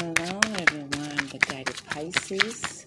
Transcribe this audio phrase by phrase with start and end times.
[0.00, 1.28] Hello, everyone.
[1.28, 2.86] The guided Pisces.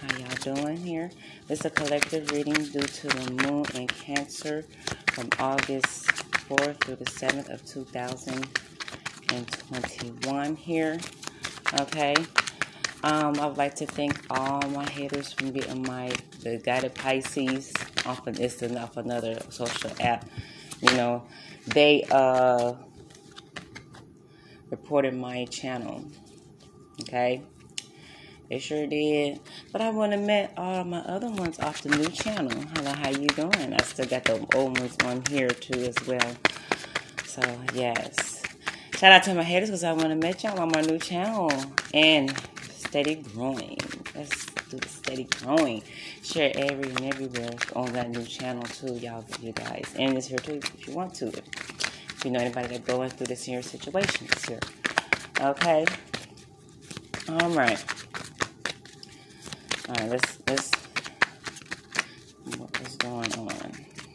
[0.00, 1.10] How y'all doing here?
[1.46, 4.64] This is a collective reading due to the moon in Cancer
[5.12, 6.06] from August
[6.48, 10.98] 4th through the 7th of 2021 here.
[11.80, 12.14] Okay.
[13.02, 17.74] Um, I would like to thank all my haters from getting my the guided Pisces
[18.06, 20.24] off of this and off another social app.
[20.80, 21.26] You know,
[21.66, 22.72] they uh
[24.70, 26.04] reported my channel.
[27.02, 27.42] Okay?
[28.48, 29.40] They sure did.
[29.72, 32.58] But I wouldn't have met all my other ones off the new channel.
[32.76, 33.74] Hello, how you doing?
[33.74, 36.36] I still got the old ones on here too as well.
[37.26, 37.42] So
[37.74, 38.42] yes.
[38.96, 41.52] Shout out to my haters because I want to met y'all on my new channel.
[41.92, 42.34] And
[42.70, 43.76] steady growing.
[44.14, 45.82] Let's do the steady growing.
[46.22, 49.94] Share every and everywhere on that new channel too, y'all you guys.
[49.98, 51.28] And it's here too if you want to.
[51.28, 54.60] If you know anybody that's going through this here situation, it's here.
[55.40, 55.84] Okay.
[57.28, 57.84] All right.
[59.88, 60.08] All right.
[60.10, 60.70] Let's let's.
[62.56, 63.72] What is going on?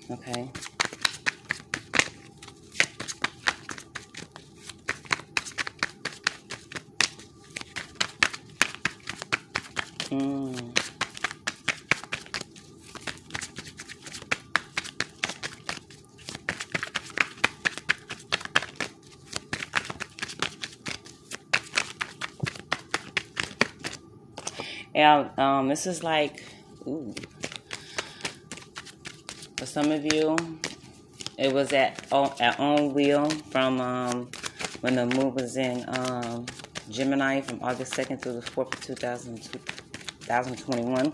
[0.09, 0.49] Okay.
[25.03, 26.45] Yeah, um, this is like,
[26.87, 27.13] ooh.
[29.57, 30.37] For some of you,
[31.37, 32.07] it was at
[32.39, 34.31] at own Wheel from um,
[34.79, 36.45] when the moon was in um,
[36.89, 39.43] Gemini from August second through the fourth of 2000,
[40.21, 41.07] 2021.
[41.07, 41.13] It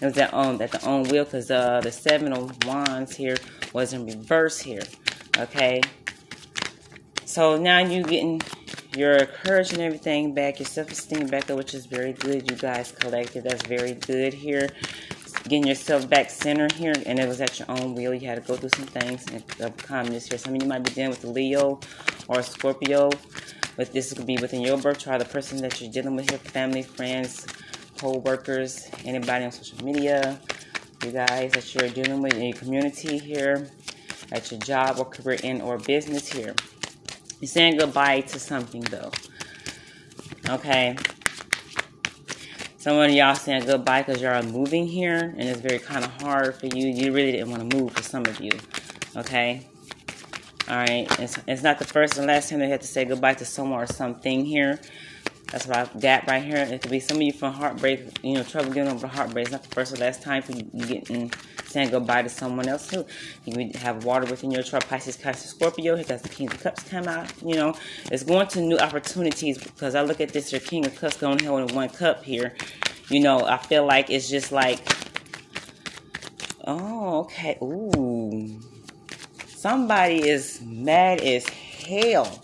[0.00, 3.36] was at um at the own Wheel because uh, the seven of wands here
[3.74, 4.84] was in reverse here.
[5.36, 5.82] Okay,
[7.26, 8.40] so now you're getting
[8.98, 12.50] your courage and everything back, your self-esteem back up, which is very good.
[12.50, 13.44] You guys collected.
[13.44, 14.68] That's very good here.
[15.44, 18.12] Getting yourself back center here, and it was at your own will.
[18.12, 20.36] You had to go through some things and overcome this here.
[20.36, 21.78] Some of you might be dealing with Leo
[22.26, 23.10] or Scorpio,
[23.76, 26.38] but this could be within your birth chart, the person that you're dealing with here,
[26.40, 27.46] family, friends,
[27.98, 30.40] co-workers, anybody on social media,
[31.04, 33.70] you guys that you're dealing with in your community here,
[34.32, 36.54] at your job or career in or business here.
[37.40, 39.12] You're saying goodbye to something though.
[40.48, 40.96] Okay.
[42.78, 46.10] Some of y'all saying goodbye because y'all are moving here and it's very kind of
[46.20, 46.88] hard for you.
[46.88, 48.52] You really didn't want to move for some of you.
[49.16, 49.66] Okay.
[50.68, 51.06] All right.
[51.20, 53.80] It's, it's not the first and last time they had to say goodbye to someone
[53.80, 54.80] or something here.
[55.52, 56.56] That's what I got right here.
[56.56, 59.46] It could be some of you from heartbreak, you know, trouble getting over heartbreak.
[59.46, 61.32] It's not the first or last time for you getting
[61.68, 63.04] saying goodbye to someone else too.
[63.44, 65.96] You have water within your chart, Pisces, Pisces, Scorpio.
[65.96, 67.30] Here does the King of Cups come out.
[67.44, 67.74] You know,
[68.10, 71.38] it's going to new opportunities because I look at this, your King of Cups going
[71.38, 72.54] here in one cup here.
[73.08, 74.80] You know, I feel like it's just like,
[76.66, 78.60] oh, okay, ooh,
[79.46, 82.42] somebody is mad as hell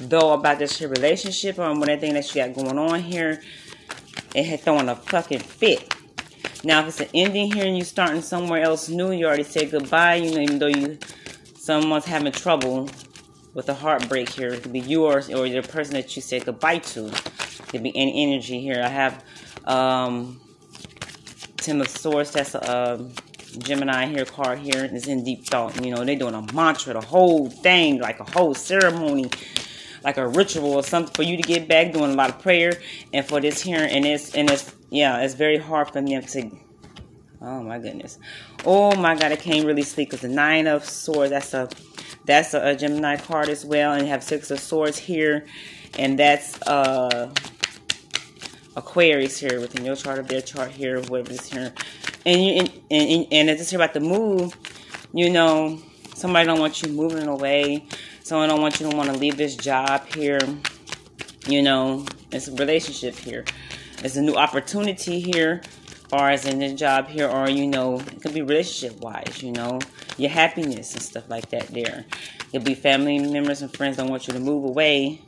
[0.00, 3.42] though about this relationship or anything that you got going on here,
[4.34, 5.93] it had thrown a fucking fit.
[6.64, 9.70] Now, if it's an ending here and you're starting somewhere else new, you already said
[9.70, 10.16] goodbye.
[10.16, 10.98] You know, even though you
[11.56, 12.88] someone's having trouble
[13.52, 16.78] with a heartbreak here, it could be yours or the person that you said goodbye
[16.78, 17.10] to.
[17.68, 18.80] Could be any energy here.
[18.82, 19.24] I have
[19.66, 20.40] um,
[21.58, 22.30] Ten of Swords.
[22.30, 23.12] That's a um,
[23.58, 24.88] Gemini here card here.
[24.90, 25.84] It's in deep thought.
[25.84, 29.30] You know, they're doing a mantra, the whole thing, like a whole ceremony
[30.04, 32.74] like a ritual or something for you to get back, doing a lot of prayer,
[33.12, 36.50] and for this here, and it's and it's yeah, it's very hard for them to.
[37.40, 38.18] Oh my goodness,
[38.64, 41.30] oh my God, I can't really sleep because the nine of swords.
[41.30, 41.68] That's a
[42.24, 45.44] that's a, a, Gemini card as well, and you have six of swords here,
[45.98, 47.32] and that's uh
[48.76, 51.72] Aquarius here within your chart of their chart here, whoever is here,
[52.24, 54.56] and you and and, and it's here about the move.
[55.12, 55.80] You know,
[56.14, 57.86] somebody don't want you moving away
[58.24, 60.38] Someone don't want you to want to leave this job here.
[61.46, 63.44] You know, it's a relationship here.
[64.04, 65.62] It's a new opportunity here,
[66.08, 69.50] far as in this job here, or you know, it could be relationship wise, you
[69.50, 69.80] know,
[70.18, 72.04] your happiness and stuff like that there.
[72.52, 75.20] It'll be family members and friends don't want you to move away.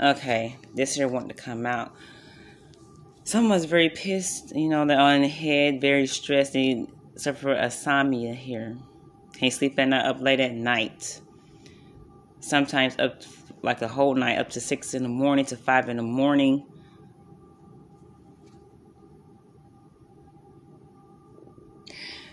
[0.00, 1.94] Okay, this here wanting to come out.
[3.24, 6.52] Someone's very pissed, you know, they're on the head, very stressed.
[6.52, 6.86] They
[7.16, 8.76] suffer asomnia here.
[9.34, 11.20] Can't sleep at night, up late at night
[12.40, 13.22] sometimes up
[13.62, 16.64] like a whole night up to six in the morning to five in the morning.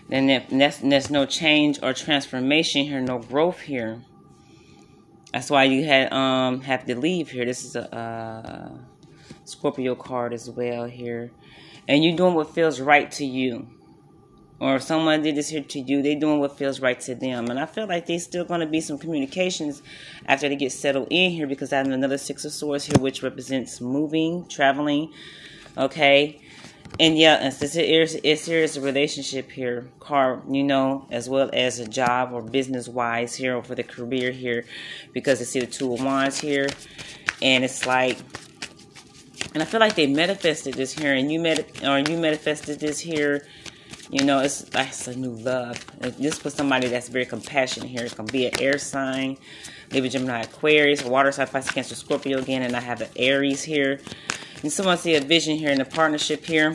[0.08, 4.02] Then there's, there's no change or transformation here, no growth here.
[5.32, 7.44] That's why you had um have to leave here.
[7.44, 8.70] This is a uh,
[9.44, 11.30] Scorpio card as well here,
[11.88, 13.66] and you're doing what feels right to you.
[14.58, 17.50] Or if someone did this here to you, they're doing what feels right to them.
[17.50, 19.82] And I feel like there's still going to be some communications
[20.24, 23.22] after they get settled in here because I have another Six of Swords here, which
[23.22, 25.12] represents moving, traveling.
[25.76, 26.40] Okay,
[26.98, 31.86] and yeah, it's, it's, it's a relationship here, car, you know, as well as a
[31.86, 34.64] job or business wise here or for the career here,
[35.12, 36.68] because I see the two of wands here,
[37.42, 38.18] and it's like,
[39.52, 43.00] and I feel like they manifested this here, and you met or you manifested this
[43.00, 43.46] here.
[44.10, 45.84] You know, it's that's a new love.
[45.98, 48.04] This for somebody that's very compassionate here.
[48.04, 49.36] It can be an air sign,
[49.90, 53.62] maybe Gemini, Aquarius, a water sign, Pisces, Cancer, Scorpio again, and I have an Aries
[53.62, 54.00] here.
[54.66, 56.74] And someone see a vision here in a partnership here.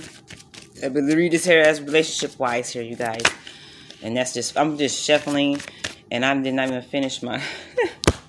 [0.82, 3.22] I read this here as relationship wise here, you guys.
[4.02, 5.60] And that's just, I'm just shuffling.
[6.10, 7.44] And I did not even finish my.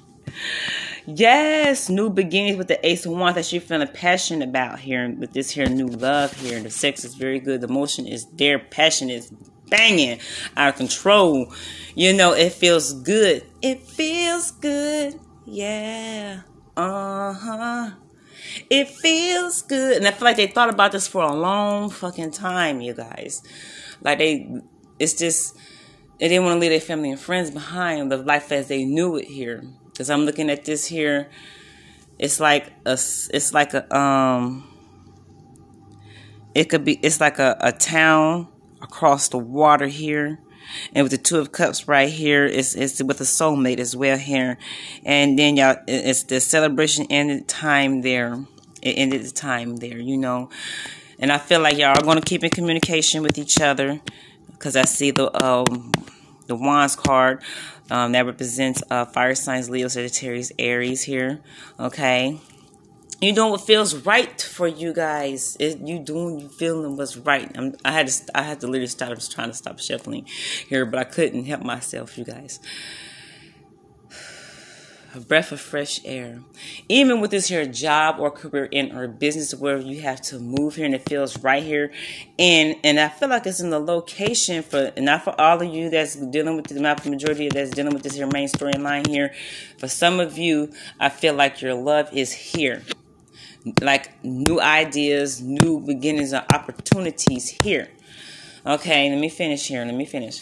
[1.07, 5.09] yes, new beginnings with the Ace of Wands that you're feeling passionate about here.
[5.17, 6.57] With this here new love here.
[6.57, 7.61] And the sex is very good.
[7.61, 8.59] The motion is there.
[8.59, 9.33] Passion is
[9.69, 10.19] banging
[10.57, 11.55] out of control.
[11.95, 13.47] You know, it feels good.
[13.63, 15.21] It feels good.
[15.47, 16.41] Yeah.
[16.77, 17.91] Uh huh.
[18.71, 19.99] It feels good.
[19.99, 23.43] And I feel like they thought about this for a long fucking time, you guys.
[24.01, 24.61] Like they,
[24.99, 25.57] it's just,
[26.19, 29.17] they didn't want to leave their family and friends behind, the life as they knew
[29.17, 29.65] it here.
[29.87, 31.31] Because I'm looking at this here,
[32.19, 34.69] it's like a, it's like a, um,
[36.55, 38.49] it could be, it's like a, a town
[38.81, 40.41] across the water here
[40.95, 44.19] and with the two of cups right here it's, it's with a soulmate as well
[44.19, 44.59] here.
[45.05, 48.45] And then y'all it's the celebration ended time there.
[48.81, 50.51] It ended the time there you know.
[51.19, 54.01] And i feel like y'all are going to keep in communication with each other
[54.51, 55.93] because i see the um
[56.47, 57.43] the wands card
[57.91, 61.41] um, that represents uh, fire signs leo sagittarius aries here
[61.79, 62.41] okay
[63.23, 65.57] you doing what feels right for you guys.
[65.61, 67.51] It, you doing you feeling what's right.
[67.57, 69.11] I'm, i had to I had to literally stop.
[69.11, 70.27] Was trying to stop shuffling
[70.69, 72.59] here, but I couldn't help myself, you guys.
[75.15, 76.41] A breath of fresh air.
[76.89, 80.77] Even with this here job or career in or business where you have to move
[80.77, 81.93] here and it feels right here.
[82.41, 85.91] And and I feel like it's in the location for not for all of you
[85.91, 89.33] that's dealing with the majority that's dealing with this here main storyline here.
[89.79, 92.83] For some of you, I feel like your love is here
[93.81, 97.89] like new ideas, new beginnings, and opportunities here.
[98.65, 99.85] Okay, let me finish here.
[99.85, 100.41] Let me finish.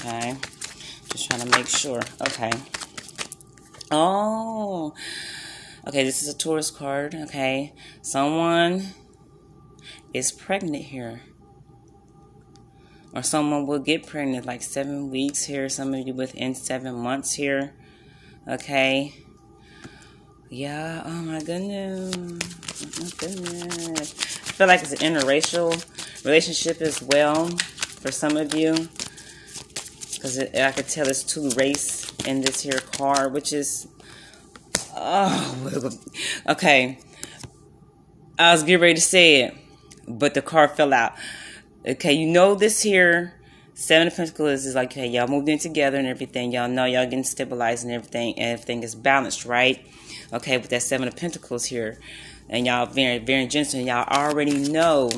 [0.00, 0.34] Okay.
[1.10, 2.00] Just trying to make sure.
[2.22, 2.52] Okay.
[3.90, 4.94] Oh.
[5.86, 7.14] Okay, this is a Taurus card.
[7.14, 7.74] Okay.
[8.00, 8.94] Someone
[10.14, 11.20] is pregnant here.
[13.12, 15.68] Or someone will get pregnant like seven weeks here.
[15.68, 17.74] Some of you within seven months here.
[18.48, 19.14] Okay.
[20.48, 22.14] Yeah, oh my goodness.
[22.16, 24.12] Oh my goodness.
[24.12, 27.48] I feel like it's an interracial relationship as well
[28.00, 28.88] for some of you
[30.20, 33.88] because I could tell it's two race in this here car, which is
[34.94, 35.90] oh
[36.48, 36.98] okay.
[38.38, 39.54] I was getting ready to say it,
[40.06, 41.12] but the car fell out.
[41.86, 43.34] Okay, you know this here.
[43.72, 46.52] Seven of Pentacles is like, okay, y'all moved in together and everything.
[46.52, 49.82] Y'all know y'all getting stabilized and everything, and everything is balanced, right?
[50.34, 51.98] Okay, with that Seven of Pentacles here,
[52.50, 53.80] and y'all very, very gentle.
[53.80, 55.08] Y'all already know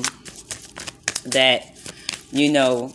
[1.25, 1.77] that,
[2.31, 2.93] you know,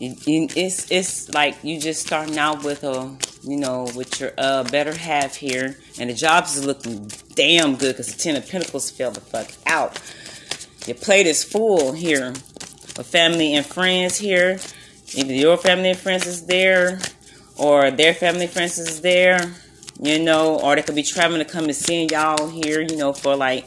[0.00, 4.94] it's it's like you just starting out with a you know with your uh better
[4.94, 9.10] half here and the jobs is looking damn good because the ten of pentacles fell
[9.10, 10.00] the fuck out.
[10.86, 12.30] Your plate is full here.
[12.96, 14.58] With family and friends here.
[15.14, 17.00] Either your family and friends is there
[17.56, 19.54] or their family and friends is there
[20.00, 23.12] you know or they could be traveling to come and see y'all here you know
[23.12, 23.64] for like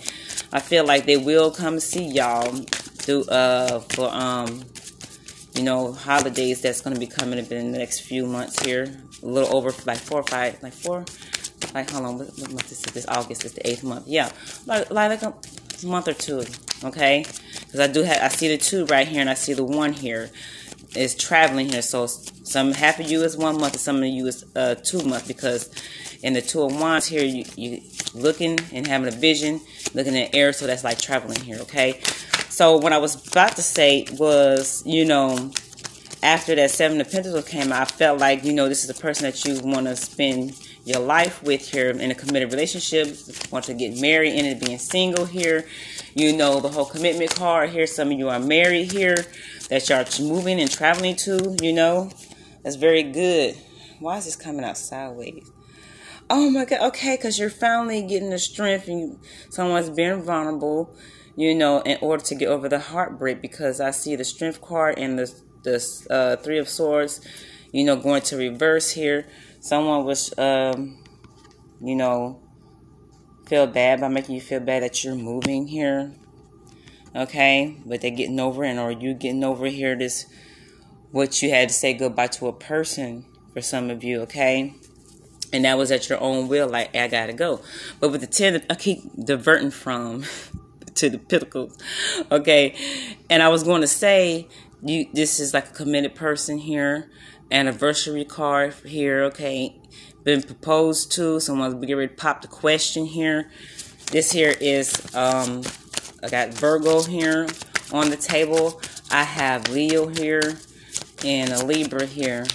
[0.52, 4.64] i feel like they will come see y'all through uh for um
[5.56, 8.92] you know, holidays that's going to be coming up in the next few months here.
[9.22, 11.06] A little over like four or five, like four,
[11.74, 12.18] like how long?
[12.18, 12.82] what, month is?
[12.82, 14.08] This August is the eighth month.
[14.08, 14.32] Yeah,
[14.66, 15.34] like like a
[15.86, 16.44] month or two.
[16.84, 17.26] Okay,
[17.60, 19.94] because I do have I see the two right here and I see the one
[19.94, 20.30] here
[20.96, 21.82] is traveling here.
[21.82, 25.02] So some half of you is one month and some of you is uh, two
[25.04, 25.70] months because
[26.22, 27.82] in the two of wands here you, you
[28.14, 29.62] looking and having a vision,
[29.94, 30.54] looking in the air.
[30.54, 32.02] So that's like traveling here, okay?
[32.54, 35.52] So what I was about to say was, you know,
[36.22, 38.94] after that Seven of Pentacles came out, I felt like, you know, this is a
[38.94, 40.54] person that you want to spend
[40.86, 43.18] your life with here in a committed relationship,
[43.52, 45.66] want to get married, and being single here.
[46.14, 47.88] You know, the whole commitment card here.
[47.88, 49.26] Some of you are married here
[49.70, 52.12] that y'all moving and traveling to, you know.
[52.62, 53.58] That's very good.
[53.98, 55.52] Why is this coming out sideways?
[56.30, 56.82] Oh my God.
[56.90, 59.18] Okay, because you're finally getting the strength and
[59.50, 60.96] someone's being vulnerable,
[61.36, 64.98] you know, in order to get over the heartbreak because I see the strength card
[64.98, 67.22] and the, the uh, three of swords,
[67.72, 69.26] you know, going to reverse here.
[69.60, 71.04] Someone was, um,
[71.82, 72.40] you know,
[73.48, 76.14] feel bad by making you feel bad that you're moving here.
[77.16, 80.26] Okay, but they're getting over and or you getting over here this
[81.12, 83.24] what you had to say goodbye to a person
[83.54, 84.74] for some of you, okay?
[85.52, 87.62] And that was at your own will, like I gotta go.
[88.00, 90.26] But with the ten, I keep diverting from
[91.04, 91.78] to the pentacles,
[92.32, 92.76] okay?
[93.30, 94.48] And I was going to say,
[94.82, 97.10] you this is like a committed person here,
[97.52, 99.76] anniversary card here, okay?
[100.24, 103.52] Been proposed to, someone's getting ready to pop the question here.
[104.12, 105.64] This here is um,
[106.24, 107.48] I got Virgo here
[107.92, 108.82] on the table.
[109.12, 110.58] I have Leo here
[111.26, 112.46] and a Libra here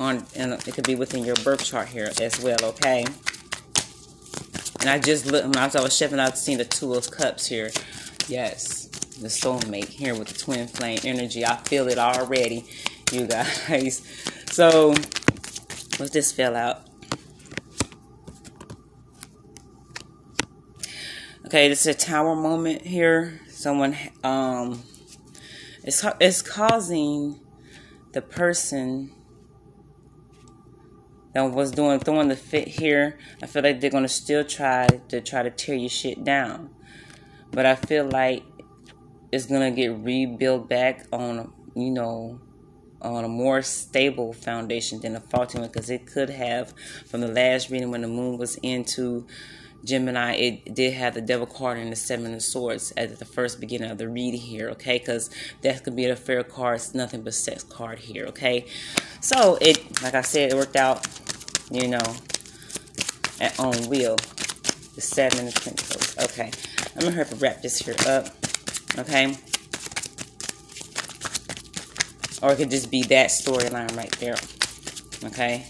[0.00, 3.06] on and it could be within your birth chart here as well, okay?
[4.80, 7.70] And I just looked when I was shipping out seeing the two of cups here.
[8.28, 8.86] Yes,
[9.20, 11.44] the soulmate here with the twin flame energy.
[11.44, 12.64] I feel it already,
[13.12, 14.02] you guys.
[14.48, 14.94] So
[15.98, 16.86] let's just fill out.
[21.44, 23.40] Okay, this is a tower moment here.
[23.48, 24.82] Someone um
[25.84, 27.38] it's it's causing
[28.12, 29.12] the person
[31.36, 35.20] that was doing throwing the fit here, I feel like they're gonna still try to
[35.20, 36.70] try to tear your shit down.
[37.50, 38.42] But I feel like
[39.30, 42.40] it's gonna get rebuilt back on you know
[43.02, 46.72] on a more stable foundation than a faulty one because it could have
[47.04, 49.26] from the last reading when the moon was into
[49.86, 53.60] Gemini, it did have the Devil card and the Seven of Swords at the first
[53.60, 54.98] beginning of the reading here, okay?
[54.98, 55.30] Because
[55.62, 56.76] that could be a fair card.
[56.76, 58.66] It's nothing but sex card here, okay?
[59.20, 61.06] So, it, like I said, it worked out,
[61.70, 62.16] you know,
[63.40, 64.16] at own will.
[64.94, 66.16] The Seven of Pentacles.
[66.18, 66.50] Okay.
[66.96, 68.28] I'm to have to wrap this here up,
[68.98, 69.36] okay?
[72.42, 74.36] Or it could just be that storyline right there,
[75.24, 75.66] okay?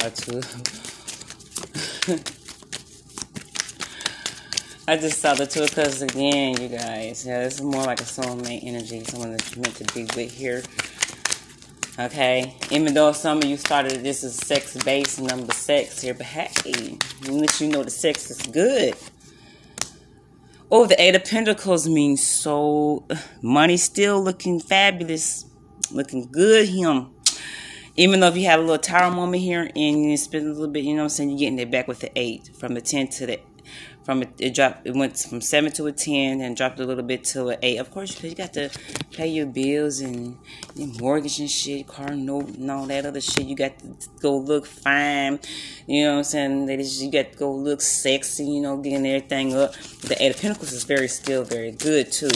[0.00, 0.24] Just
[2.06, 2.14] saw.
[4.86, 8.04] I just saw the two because again, you guys, yeah, this is more like a
[8.04, 10.62] soulmate energy, someone that's meant to be with here.
[11.98, 16.26] Okay, even though some of you started this is sex based number six here, but
[16.26, 18.94] hey, at least you know the sex is good.
[20.70, 23.06] Oh, the Eight of Pentacles means so
[23.40, 25.46] money still looking fabulous,
[25.92, 26.68] looking good.
[26.68, 27.13] Him
[27.96, 30.68] even though if you have a little tower moment here and you spend a little
[30.68, 32.80] bit, you know what I'm saying, you're getting it back with the 8 from the
[32.80, 33.40] 10 to the
[34.04, 37.24] from it, dropped it went from 7 to a 10 and dropped a little bit
[37.24, 38.70] to an 8 of course you got to
[39.12, 40.36] pay your bills and
[40.74, 43.46] your mortgage and shit car note and all that other shit.
[43.46, 43.86] You got to
[44.20, 45.40] go look fine.
[45.86, 46.66] You know what i'm saying?
[46.66, 49.74] Ladies you got to go look sexy you know getting everything up.
[50.02, 52.30] The 8 of pentacles is very still very good too.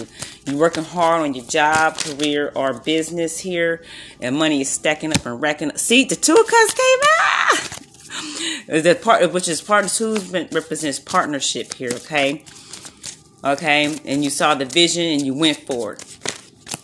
[0.47, 3.85] You're working hard on your job career or business here
[4.23, 5.79] and money is stacking up and racking up.
[5.79, 7.68] See the two of cups came out
[8.67, 10.17] that part which is part two
[10.53, 12.45] represents partnership here okay?
[13.45, 16.19] Okay and you saw the vision and you went for it.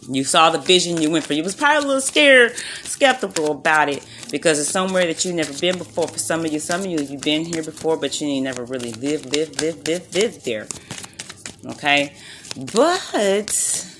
[0.08, 1.36] You saw the vision you went for it.
[1.36, 5.52] you was probably a little scared skeptical about it because it's somewhere that you've never
[5.58, 6.08] been before.
[6.08, 8.64] For some of you some of you you've been here before but you ain't never
[8.64, 10.66] really lived lived lived lived lived there.
[11.66, 12.14] Okay?
[12.72, 13.90] But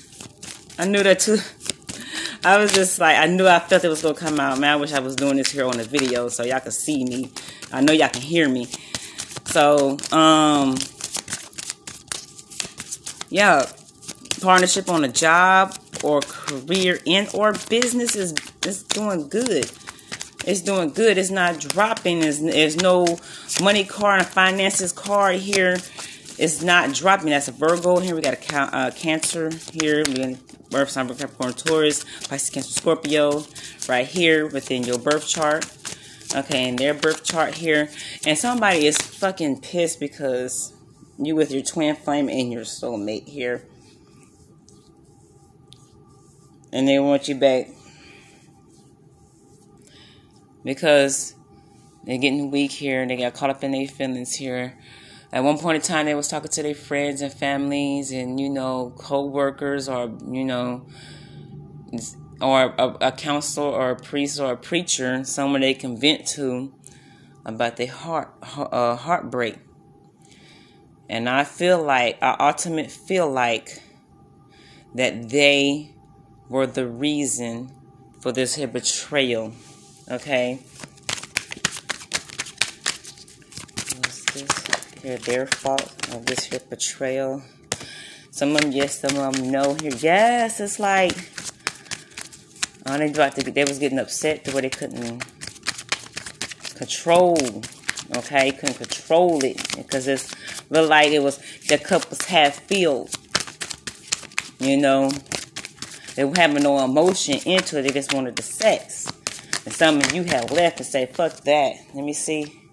[0.79, 1.39] i knew that too
[2.45, 4.59] I was just like, I knew I felt it was to come out.
[4.59, 7.03] Man, I wish I was doing this here on the video so y'all could see
[7.03, 7.33] me.
[7.73, 8.67] I know y'all can hear me.
[9.47, 10.77] So, um,
[13.31, 13.65] yeah,
[14.43, 18.35] partnership on a job or career in or business is,
[18.67, 19.71] is doing good.
[20.47, 21.17] It's doing good.
[21.17, 22.21] It's not dropping.
[22.21, 23.19] There's, there's no
[23.63, 25.79] money card and finances card here.
[26.39, 27.31] it's not dropping.
[27.31, 28.15] That's a Virgo here.
[28.15, 30.03] We got a uh, Cancer here.
[30.07, 30.37] We
[30.71, 33.45] birth sign for Capricorn, Taurus, Pisces, Cancer, Scorpio,
[33.89, 35.67] right here within your birth chart.
[36.35, 37.89] Okay, and their birth chart here,
[38.27, 40.73] and somebody is fucking pissed because
[41.19, 43.63] you with your twin flame and your soulmate here,
[46.73, 47.69] and they want you back.
[50.65, 51.35] Because
[52.05, 54.75] they're getting weak here and they got caught up in their feelings here
[55.35, 58.49] at one point in time they was talking to their friends and families and you
[58.49, 60.87] know co-workers or you know
[62.41, 66.73] or a, a counselor or a priest or a preacher someone they can vent to
[67.45, 69.59] about their heart uh, heartbreak.
[71.11, 73.83] And i feel like i ultimate feel like
[74.95, 75.91] that they
[76.49, 77.73] were the reason
[78.21, 79.53] for this here betrayal
[80.09, 80.61] okay
[85.05, 87.43] here their fault of this here betrayal.
[88.31, 89.75] Some of them yes, some of them no.
[89.75, 91.15] Here, yes, it's like
[92.87, 95.21] oh, they about to, they was getting upset to where they couldn't
[96.75, 97.37] control.
[98.17, 100.35] Okay, couldn't control it because it's
[100.71, 103.15] looked like it was the cup was half filled.
[104.59, 105.11] You know,
[106.15, 107.83] they were having no emotion into it.
[107.83, 109.07] They just wanted the sex.
[109.67, 112.64] And some of you have left and say, "Fuck that." Let me see.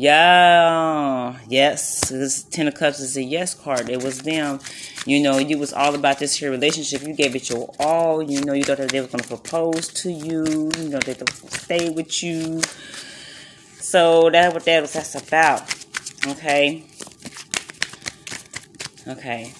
[0.00, 2.08] Yeah, yes.
[2.08, 3.90] This Ten of Cups is a yes card.
[3.90, 4.60] It was them.
[5.06, 7.02] You know, you was all about this here relationship.
[7.02, 8.22] You gave it your all.
[8.22, 10.70] You know, you thought that they were going to propose to you.
[10.78, 12.60] You know, they to stay with you.
[13.80, 15.62] So that's what that was that's about.
[16.28, 16.84] Okay.
[19.08, 19.52] Okay.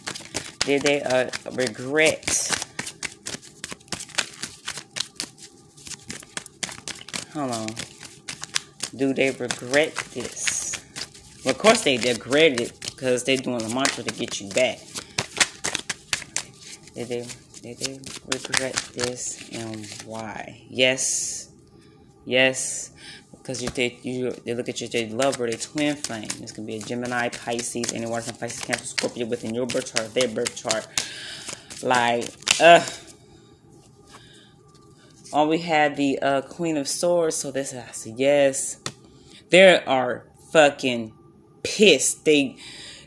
[0.60, 2.64] Did they uh, regret?
[7.34, 7.87] Hold on
[8.94, 10.80] do they regret this?
[11.44, 14.80] Well, of course they regret it because they're doing a mantra to get you back.
[16.94, 17.26] Did they,
[17.62, 18.00] did they
[18.32, 20.62] regret this and why?
[20.68, 21.50] Yes.
[22.24, 22.92] Yes.
[23.30, 26.28] Because you, they, you, they look at your they love lover, they twin flame.
[26.40, 30.12] This can be a Gemini, Pisces, anyone from Pisces, Cancer, Scorpio within your birth chart,
[30.12, 30.86] their birth chart.
[31.82, 32.28] Like,
[35.32, 38.80] Oh, we had the uh, Queen of Swords, so this is yes.
[39.50, 41.12] They are fucking
[41.62, 42.24] pissed.
[42.24, 42.56] They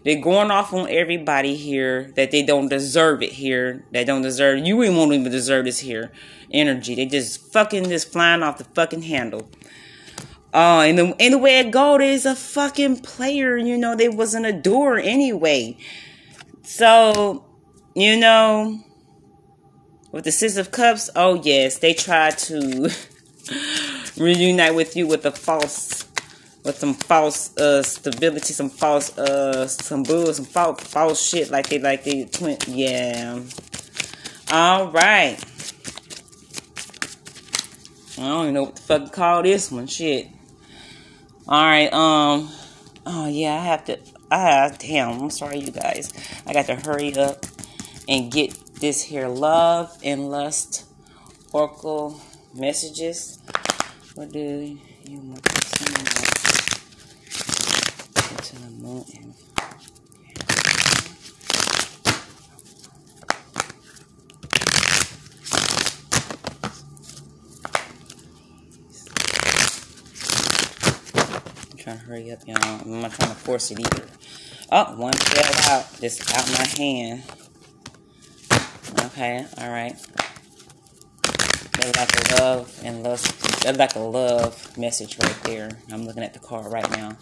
[0.04, 3.86] they're going off on everybody here that they don't deserve it here.
[3.92, 6.12] They don't deserve you won't even deserve this here
[6.54, 6.96] energy.
[6.96, 9.50] They just fucking just flying off the fucking handle.
[10.54, 14.10] Uh, and the, and the way it go, there's a fucking player, you know, they
[14.10, 15.78] wasn't a door anyway.
[16.64, 17.46] So,
[17.96, 18.84] you know,
[20.12, 22.90] with the Six of Cups, oh yes, they try to
[24.18, 26.06] reunite with you with a false,
[26.64, 31.70] with some false uh, stability, some false, uh, some bull, some false, false shit like
[31.70, 32.58] they, like they twin.
[32.68, 33.42] Yeah.
[34.52, 35.38] All right.
[38.18, 39.88] I don't even know what the fuck to call this one.
[39.88, 40.28] Shit.
[41.48, 41.92] All right.
[41.92, 42.52] Um.
[43.06, 43.98] Oh yeah, I have to.
[44.30, 44.78] Have.
[44.78, 45.22] Damn.
[45.22, 46.14] I'm sorry, you guys.
[46.46, 47.46] I got to hurry up
[48.08, 50.86] and get this here love and lust
[51.54, 52.20] oracle
[52.56, 53.38] messages.
[54.16, 55.86] What do you want to see
[58.32, 59.36] into the moon and
[71.70, 72.58] I'm trying to hurry up, y'all.
[72.82, 74.08] I'm not trying to force it either.
[74.72, 75.86] Oh, one fell out.
[76.00, 77.22] Just out my hand.
[79.12, 79.96] Okay, alright.
[81.74, 83.22] That's like a love and love.
[83.62, 85.70] That's like a love message right there.
[85.92, 87.18] I'm looking at the card right now.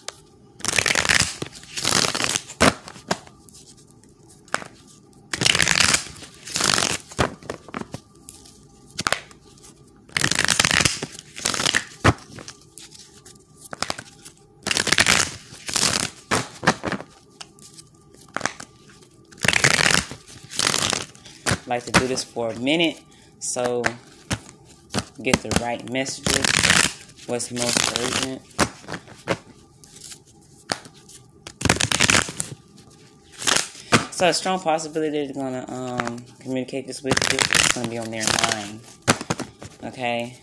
[21.69, 22.99] Like to do this for a minute.
[23.37, 23.83] So
[25.21, 27.27] get the right messages.
[27.27, 28.41] What's most urgent?
[34.11, 38.11] So a strong possibility they're to um, communicate this with you it's to be on
[38.11, 38.81] their mind.
[39.83, 40.37] Okay?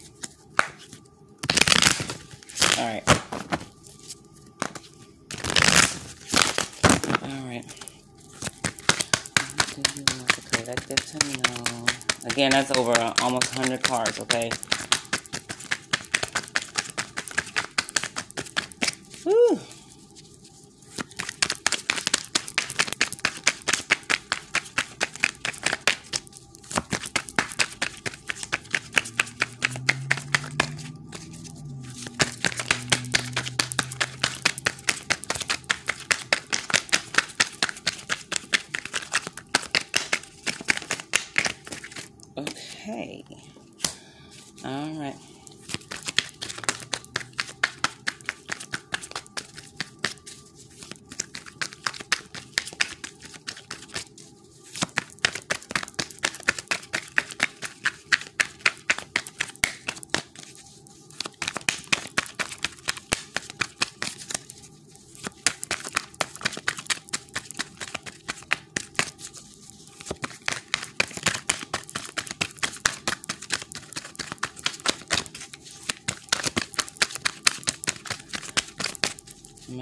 [2.79, 3.03] All right.
[7.23, 7.86] All right
[9.83, 11.87] to know.
[12.25, 14.51] Again, that's over almost 100 cards, okay?
[19.25, 19.59] Woo.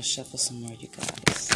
[0.04, 1.48] Gonna shuffle some more, you guys.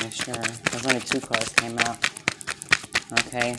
[0.00, 0.34] Make sure.
[0.34, 1.98] There's only two cards came out.
[3.26, 3.58] Okay.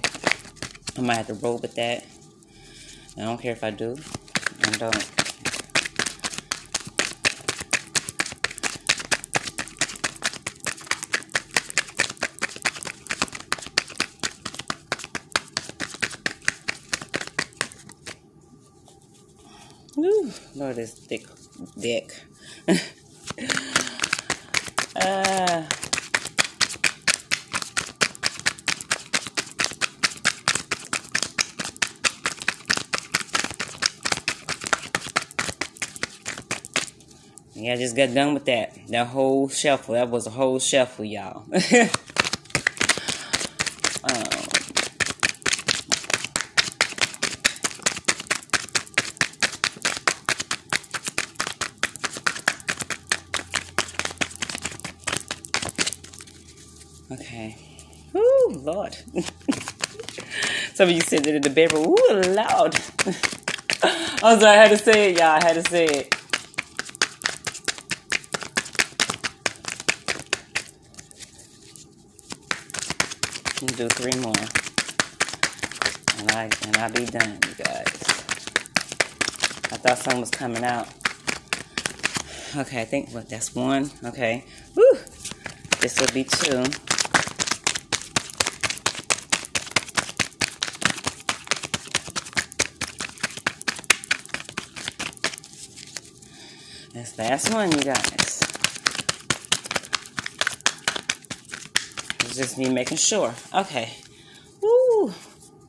[0.97, 2.03] I might have to roll with that.
[3.15, 3.95] I don't care if I do.
[4.63, 5.11] I don't.
[19.95, 21.25] Woo, Lord, this thick
[21.77, 22.23] dick.
[22.69, 22.75] uh,
[37.53, 38.77] yeah, I just got done with that.
[38.87, 39.95] That whole shuffle.
[39.95, 41.43] That was a whole shuffle, y'all.
[57.11, 57.55] Okay.
[58.15, 58.95] Ooh, Lord.
[60.73, 61.87] Some of you said that in the bedroom.
[61.87, 62.77] Ooh, loud.
[64.23, 65.37] Oh, I'm sorry, I had to say it, y'all.
[65.39, 66.15] I had to say it.
[73.75, 74.33] do three more.
[76.19, 77.87] And I and I'll be done, you guys.
[79.71, 80.87] I thought something was coming out.
[82.55, 83.91] Okay, I think what that's one.
[84.03, 84.45] Okay.
[84.75, 84.97] Woo!
[85.81, 86.63] This will be two.
[97.17, 98.41] Last one, you guys.
[102.21, 103.33] It's just me making sure.
[103.53, 103.93] Okay.
[104.59, 105.13] Woo!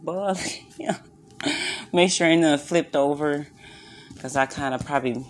[0.03, 0.35] Boy,
[0.79, 0.97] yeah.
[1.93, 3.47] Make sure ain't nothing flipped over.
[4.15, 5.25] Because I kind of probably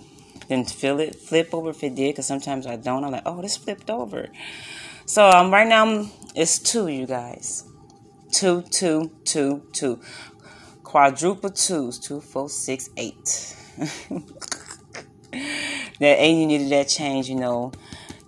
[0.48, 2.14] didn't feel it flip over if it did.
[2.14, 3.04] Because sometimes I don't.
[3.04, 4.28] I'm like, oh, this flipped over.
[5.06, 7.64] So um, right now, it's two, you guys.
[8.30, 10.00] Two, two, two, two.
[10.84, 11.98] Quadruple twos.
[11.98, 13.56] Two, four, six, eight.
[15.98, 17.72] that and you needed that change, you know.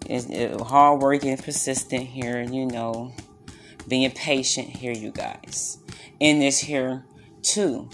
[0.07, 3.13] It's, it, hard working, persistent here, you know,
[3.87, 5.79] being patient here, you guys.
[6.19, 7.05] In this here,
[7.43, 7.91] two.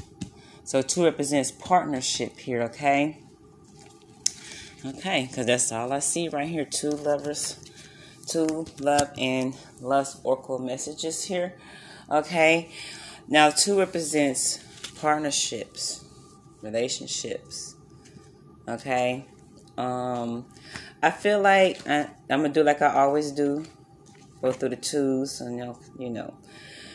[0.63, 3.19] So two represents partnership here, okay?
[4.87, 6.65] Okay, because that's all I see right here.
[6.65, 7.59] Two lovers,
[8.27, 11.55] two love and lust oracle messages here.
[12.11, 12.71] Okay,
[13.27, 14.59] now two represents
[15.01, 16.05] partnerships,
[16.61, 17.77] relationships.
[18.69, 19.27] Okay,
[19.77, 20.47] um,
[21.03, 23.65] I feel like I, am gonna do like I always do,
[24.41, 26.35] go through the twos, and you know, you know,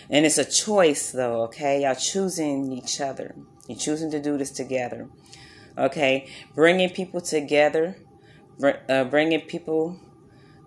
[0.09, 1.43] and it's a choice though.
[1.43, 3.35] Okay, y'all choosing each other.
[3.67, 5.09] You're choosing to do this together.
[5.77, 7.95] Okay, bringing people together,
[8.63, 9.99] uh, bringing people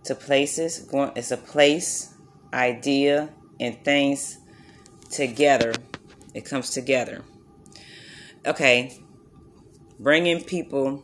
[0.05, 0.81] to places.
[0.81, 2.14] Going, it's a place,
[2.53, 4.38] idea, and things
[5.11, 5.75] together.
[6.35, 7.25] It comes together.
[8.46, 8.98] Okay,
[9.98, 11.03] bringing people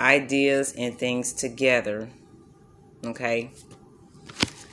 [0.00, 2.08] ideas and things together.
[3.04, 3.50] Okay?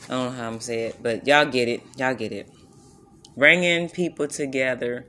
[0.05, 1.83] I don't know how I'm saying it, but y'all get it.
[1.97, 2.49] Y'all get it.
[3.35, 5.05] Bringing people together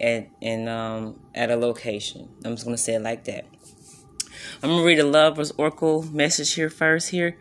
[0.00, 2.28] at and um at a location.
[2.44, 3.46] I'm just gonna say it like that.
[4.62, 7.10] I'm gonna read a lover's oracle message here first.
[7.10, 7.38] Here,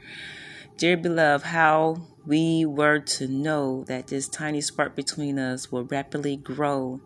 [0.78, 6.38] dear beloved, how we were to know that this tiny spark between us will rapidly
[6.38, 7.02] grow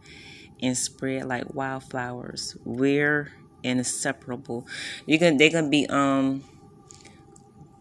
[0.62, 2.58] and spread like wildflowers.
[2.66, 3.32] We're
[3.68, 4.68] inseparable.
[5.06, 6.44] You can they can be um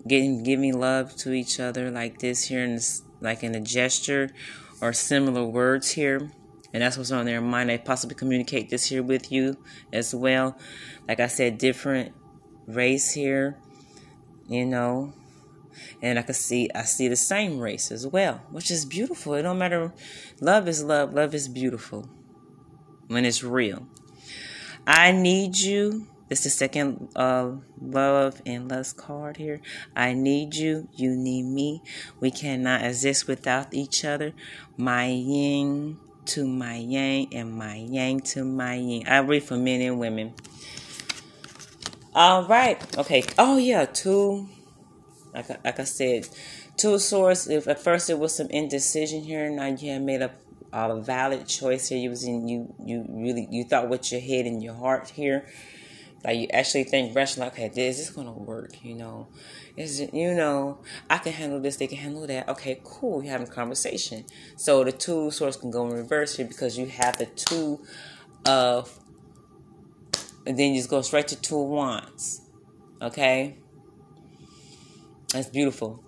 [0.06, 4.30] getting giving love to each other like this here in this, like in a gesture
[4.80, 6.30] or similar words here.
[6.72, 7.70] And that's what's on their mind.
[7.70, 9.56] They possibly communicate this here with you
[9.92, 10.58] as well.
[11.08, 12.12] Like I said, different
[12.66, 13.56] race here,
[14.48, 15.14] you know.
[16.02, 19.34] And I can see I see the same race as well, which is beautiful.
[19.34, 19.92] It don't matter.
[20.40, 21.14] Love is love.
[21.14, 22.08] Love is beautiful
[23.08, 23.86] when it's real.
[24.86, 26.06] I need you.
[26.28, 29.60] This is the second uh, love and lust card here.
[29.94, 30.88] I need you.
[30.94, 31.82] You need me.
[32.20, 34.32] We cannot exist without each other.
[34.76, 39.06] My yin to my yang and my yang to my yin.
[39.06, 40.34] I read for men and women.
[42.14, 42.98] All right.
[42.98, 43.22] Okay.
[43.38, 43.84] Oh yeah.
[43.84, 44.48] Two.
[45.32, 46.28] Like I, like I said,
[46.76, 47.48] two swords.
[47.48, 50.32] If at first it was some indecision here, now you have made up
[50.72, 51.98] a valid choice here.
[51.98, 55.46] You was in you you really you thought with your head and your heart here.
[56.24, 58.84] Like you actually think rationally, okay, this is gonna work?
[58.84, 59.28] You know,
[59.76, 62.48] is it, you know, I can handle this, they can handle that.
[62.48, 63.22] Okay, cool.
[63.22, 64.24] You're having a conversation.
[64.56, 67.80] So the two swords can go in reverse here because you have the two
[68.44, 68.98] of,
[70.46, 72.40] and then you just go straight to two of wands.
[73.00, 73.58] Okay,
[75.32, 76.02] that's beautiful.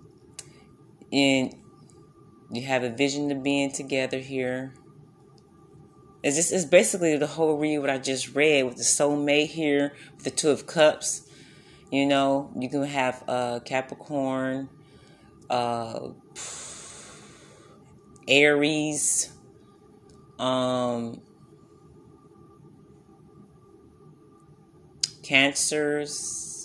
[1.12, 1.54] And
[2.50, 4.72] you have a vision of being together here.
[6.22, 9.92] It's just it's basically the whole read what I just read with the soulmate here,
[10.14, 11.28] with the two of cups.
[11.92, 14.68] You know, you can have uh, Capricorn,
[15.48, 16.08] uh,
[18.26, 19.32] Aries,
[20.38, 21.20] um,
[25.22, 26.57] Cancers,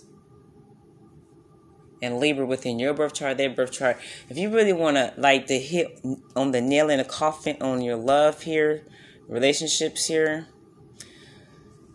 [2.04, 3.98] and Libra within your birth chart, their birth chart.
[4.30, 6.02] If you really want to like to hit
[6.36, 8.86] on the nail in the coffin on your love here,
[9.28, 10.48] relationships here,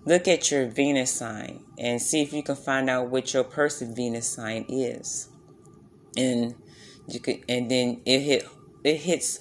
[0.06, 3.94] look at your Venus sign and see if you can find out what your person
[3.94, 5.28] Venus sign is.
[6.16, 6.54] And
[7.06, 8.48] you could and then it hit
[8.82, 9.40] it hits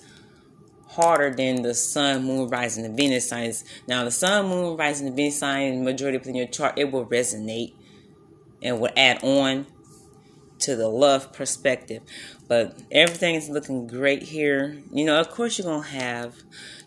[0.89, 3.63] harder than the sun, moon, rising, and Venus signs.
[3.87, 7.73] Now the sun, moon, rising, and Venus sign majority within your chart, it will resonate
[8.61, 9.65] and will add on
[10.59, 12.01] to the love perspective.
[12.47, 14.81] But everything is looking great here.
[14.91, 16.35] You know, of course you're gonna have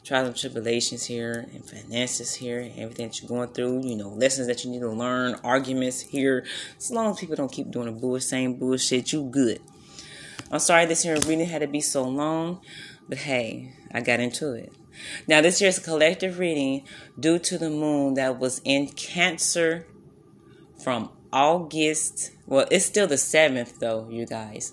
[0.04, 4.09] trials and tribulations here and finances here, and everything that you're going through, you know,
[4.09, 6.44] lessons that you need to learn, arguments here.
[6.78, 9.61] As long as people don't keep doing the bullshit, same bullshit, you good.
[10.50, 12.61] I'm sorry this year reading had to be so long,
[13.09, 14.72] but hey, I got into it.
[15.28, 16.83] Now this year's collective reading
[17.18, 19.87] due to the moon that was in Cancer
[20.83, 22.33] from August.
[22.50, 24.72] Well, it's still the 7th though, you guys.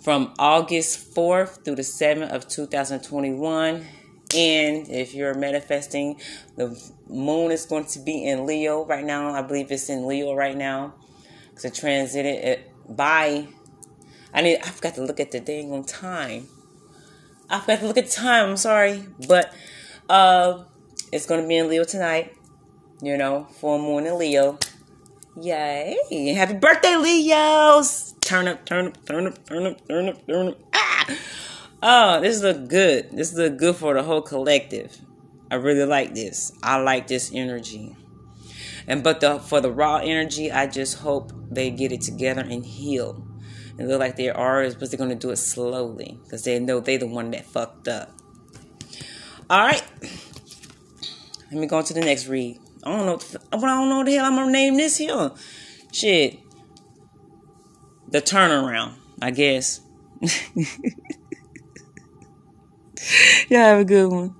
[0.00, 3.86] From August 4th through the 7th of 2021
[4.34, 6.20] and if you're manifesting,
[6.56, 9.30] the moon is going to be in Leo right now.
[9.30, 10.94] I believe it's in Leo right now.
[11.50, 13.48] Because it transited it by.
[14.32, 14.58] I need.
[14.58, 16.46] I forgot to look at the dang on time.
[17.48, 18.50] I forgot to look at the time.
[18.50, 19.52] I'm sorry, but
[20.10, 20.64] uh,
[21.10, 22.34] it's going to be in Leo tonight.
[23.00, 24.58] You know, full moon in Leo.
[25.40, 26.34] Yay!
[26.34, 28.14] Happy birthday, Leos!
[28.20, 30.58] Turn up, turn up, turn up, turn up, turn up, turn up.
[30.74, 31.16] Ah!
[31.80, 33.10] Oh, this look good.
[33.12, 34.98] This look good for the whole collective.
[35.48, 36.50] I really like this.
[36.60, 37.94] I like this energy.
[38.88, 42.66] And but the for the raw energy, I just hope they get it together and
[42.66, 43.24] heal.
[43.78, 46.98] And look like they are, but they're gonna do it slowly because they know they're
[46.98, 48.10] the one that fucked up.
[49.48, 49.84] All right,
[51.52, 52.58] let me go on to the next read.
[52.88, 53.12] I don't know.
[53.12, 55.30] What I don't know what the hell I'm gonna name this here.
[55.92, 56.38] Shit,
[58.08, 58.94] the turnaround.
[59.20, 59.80] I guess.
[63.48, 64.37] Y'all have a good one.